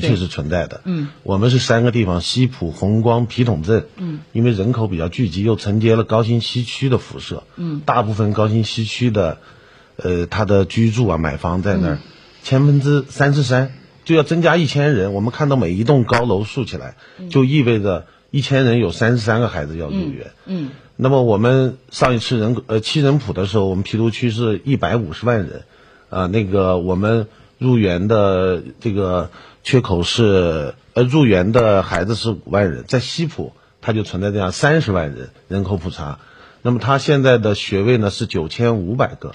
[0.00, 0.80] 的确是存在的。
[0.84, 3.86] 嗯，我们是三个地方：西浦、红光、皮桶镇。
[3.96, 7.42] 嗯，因为人口比较聚集，又承接了高新西区的辐射。
[7.56, 9.38] 嗯，大部分高新西区的，
[9.96, 11.98] 呃，他的居住啊、买房在那儿，
[12.42, 13.72] 千分之三十三
[14.04, 15.12] 就要增加一千人。
[15.12, 16.96] 我们看到每一栋高楼竖起来，
[17.30, 20.32] 就意味着一千人有三十三个孩子要入园。
[20.46, 25.64] 嗯那么我们上一次人呃七人浦的时候，我们郫都区是一百五十万人，
[26.10, 27.26] 啊、那个我们
[27.62, 29.30] 入园的这个
[29.62, 36.18] 缺口是呃入园的孩子是五万人，在西浦它就存在这样三十万人人口普查，
[36.62, 39.32] 那么它现在的学位呢是九千五百个，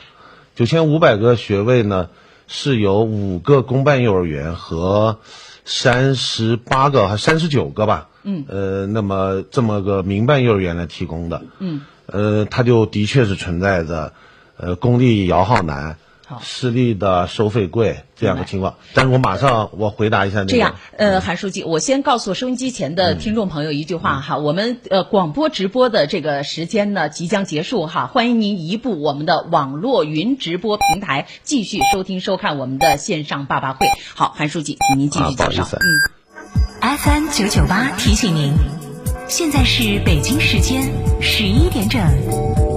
[0.55, 2.09] 九千五百个学位呢
[2.47, 5.19] 是由五个公办幼儿园和
[5.63, 14.13] 三十八个还三十九个吧，嗯，呃，那么这么个民办幼儿园来提供的，嗯，呃，它就的确是存在着，
[14.57, 15.91] 呃，公立摇号难。
[15.91, 16.06] 好，
[16.41, 18.75] 私立的收费贵这样的情况。
[18.93, 33.87] 但是我马上我回答一下那个，这样，呃，韩书记，我先告诉收音机前的听众朋友一句话哈，我们呃广播直播的这个时间呢即将结束哈，欢迎您移步我们的网络云直播平台继续收听收看我们的线上爸爸会。
[34.13, 35.67] 好，韩书记，请您继续介绍。
[35.71, 38.53] 嗯，FM 九九八提醒您，
[39.27, 40.91] 现在是北京时间
[41.21, 42.76] 十一点整。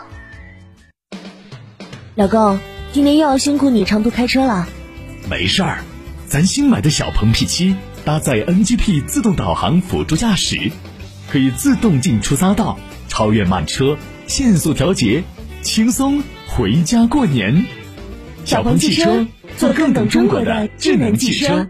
[2.15, 2.59] 老公，
[2.91, 4.67] 今天又要辛苦你长途开车了。
[5.29, 5.79] 没事儿，
[6.27, 10.73] 咱新买的小鹏 P7 搭载 NGP 自动导航辅助驾驶，
[11.29, 12.77] 可以自动进出匝道，
[13.07, 15.23] 超越慢车，限速调节，
[15.61, 17.65] 轻松回家过年。
[18.43, 21.69] 小鹏汽车，做更懂中国的智能汽车。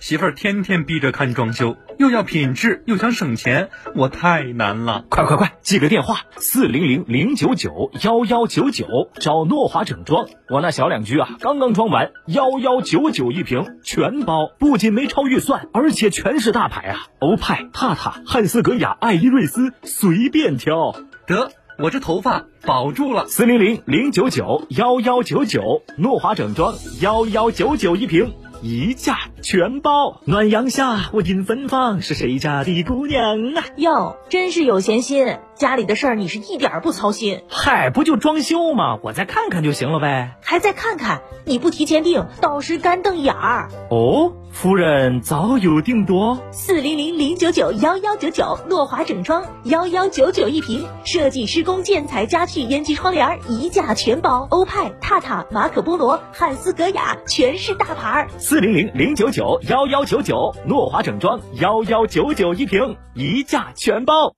[0.00, 5.04] 媳妇儿天天逼着看装修，又要品质又想省钱，我太难了。
[5.08, 10.26] 快快快，记个电话，四零零零九九幺幺九九，找诺华整装。
[10.48, 20.94] 我那小两居啊，刚刚装完，幺幺九九一平，全包，不仅没超预算，而且全是大牌啊，欧派、帕塔、汉斯格雅、艾依瑞斯，随便挑。
[21.26, 23.26] 得，我这头发保住了。
[23.26, 28.32] 四零零零九九幺幺九九，诺华整装，幺幺九九一瓶。
[28.60, 29.16] 一价
[29.50, 33.64] 全包，暖阳下我迎芬芳，是谁家的姑娘啊？
[33.76, 37.42] 哟，真是有闲心，家里的事儿你是一点儿不操心。
[37.48, 39.00] 嗨，不就装修吗？
[39.02, 40.36] 我再看看就行了呗。
[40.40, 43.68] 还再看看，你不提前订，到时干瞪眼儿。
[43.90, 46.38] 哦，夫人早有定夺。
[46.52, 58.28] 四零零零九九幺幺九九，诺华整装，幺幺九九一平，设计施工建材家具烟机窗帘一价全包，欧派、榻榻、马可波罗、汉斯格雅，全是大牌儿。
[58.38, 64.34] 四零零零九九幺幺九九，诺华整装，幺幺九九一平，一价全包。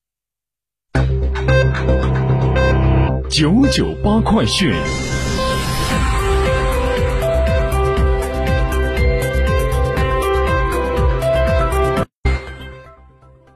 [3.29, 4.75] 九九八快讯。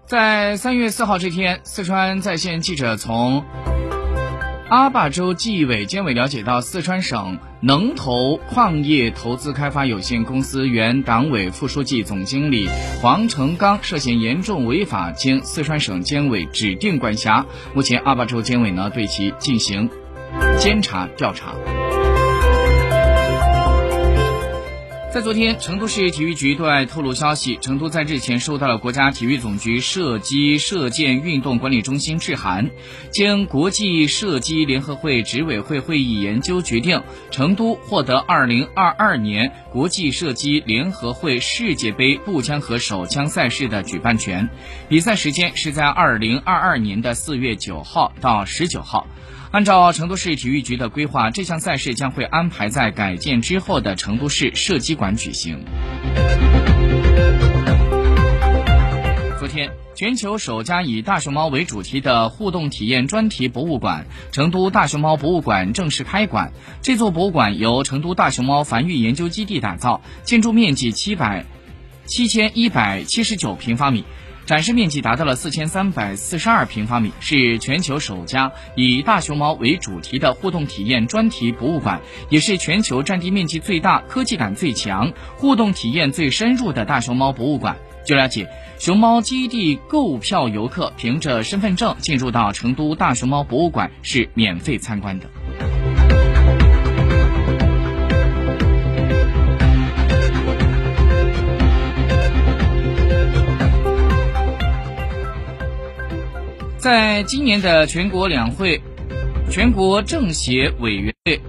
[0.07, 3.43] 在三月四号这天，四川在线记者从
[4.75, 12.69] 阿坝州纪委监委了解到，四川省能投矿业投资开发有限公司原党委副书记、总经理
[13.01, 17.47] 黄成刚涉嫌严重违法，经四川省监委指定管辖。
[17.73, 19.89] 目前，阿坝州监委呢对其进行
[20.59, 21.55] 监察调查。
[25.15, 32.69] 在昨天，成都市体育局对外透露消息，成都在日前收到了国家体育总局射击射箭运动管理中心致函，
[33.13, 37.01] 经国际射击联合会执委会会议研究决定，
[37.31, 44.51] 成都获得2022年国际射击联合会世界杯步枪和手枪赛事的举办权，
[44.89, 49.07] 比赛时间是在2022年的4月9号到19号。
[49.55, 55.65] 按照成都市体育局的规划，这项赛事将会安排在改建之后的成都市射击馆举行。
[59.39, 66.53] 昨天，全球首家以大熊猫为主题的互动体验专题博物馆——成都大熊猫博物馆正式开馆。
[66.83, 71.47] 这座博物馆由成都大熊猫繁育研究基地打造，建筑面积七百
[72.07, 74.03] 七千一百七十九平方米。
[74.47, 87.75] 展示面积达到了四千三百四十二平方米，是全球首家以大熊猫为主题的互动体验专题博物馆，也是全球占地面积最大、科技感最强、互动体验最深入的大熊猫博物馆。
[88.05, 88.47] 据了解，
[88.79, 95.27] 熊猫基地购票游客凭着身份证进入到成都大熊猫博物馆是免费参观的。
[106.85, 108.83] 在今年的全国两会、
[109.51, 111.41] 全国政协委员会、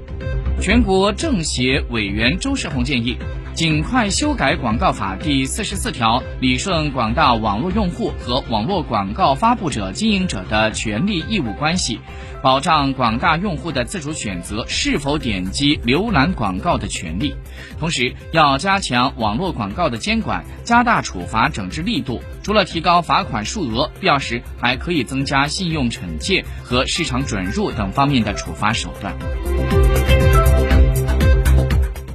[0.62, 3.18] 全国政协委员周世宏建议，
[3.56, 12.02] 尽快修改广告法第四十四条，理顺广大网络用户和网络广告发布者、经营者的权利义务关系。
[12.44, 17.34] 保障广大用户的自主选择是否点击浏览广告的权利，
[17.80, 22.22] 同时要加强网络广告的监管，加大处罚整治力度。
[22.44, 29.16] 除了提高罚款数额，必要时还可以增加信用惩戒和市场准入等方面的处罚手段。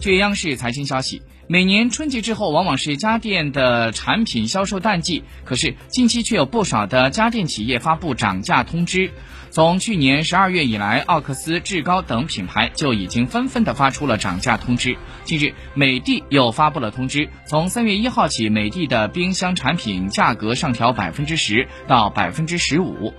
[0.00, 9.11] 据央视财经消息，每年春节之后往往是家电的产品销售淡季，可是近期却有不少的家电企业发布涨价通知。
[9.50, 14.97] 从去年十二月以来，奥克斯、志高等品牌就已经纷纷的发出了涨价通知。
[15.25, 23.12] 近日，美的又发布了通知，从三月一号起，美的的冰箱产品价格上调百分之十到百分之十五。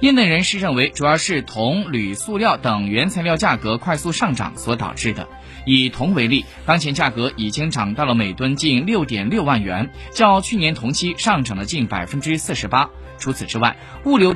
[0.00, 5.26] 业内人士认为，主要是铜、铝、塑料等原材料价格快速上涨所导致的。
[5.64, 12.90] 以铜为例，当前价格已经涨到了每吨近六点六万元，较去年同期上涨了近百分之四十八。
[13.18, 14.34] 除此之外，物流。